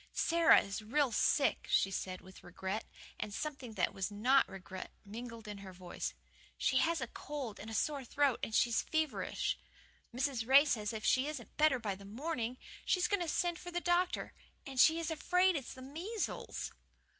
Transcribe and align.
"Sara 0.13 0.61
is 0.61 0.81
real 0.81 1.11
sick," 1.11 1.67
she 1.69 1.91
said, 1.91 2.21
with 2.21 2.43
regret, 2.43 2.85
and 3.19 3.31
something 3.31 3.73
that 3.75 3.93
was 3.93 4.09
not 4.09 4.49
regret 4.49 4.89
mingled 5.05 5.47
in 5.47 5.59
her 5.59 5.73
voice. 5.73 6.15
"She 6.57 6.77
has 6.77 7.01
a 7.01 7.07
cold 7.07 7.59
and 7.59 7.77
sore 7.77 8.03
throat, 8.03 8.39
and 8.41 8.55
she 8.55 8.71
is 8.71 8.81
feverish. 8.81 9.59
Mrs. 10.11 10.47
Ray 10.47 10.65
says 10.65 10.91
if 10.91 11.05
she 11.05 11.27
isn't 11.27 11.55
better 11.55 11.77
by 11.77 11.93
the 11.93 12.03
morning 12.05 12.57
she's 12.83 13.07
going 13.07 13.21
to 13.21 13.27
send 13.29 13.59
for 13.59 13.69
the 13.69 13.79
doctor. 13.79 14.33
AND 14.65 14.79
SHE 14.79 14.97
IS 15.01 15.11
AFRAID 15.11 15.55
IT'S 15.55 15.75
THE 15.75 15.83
MEASLES." 15.83 16.71